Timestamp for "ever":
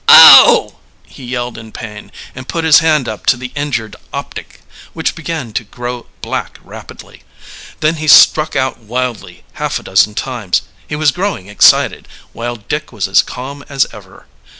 13.93-14.25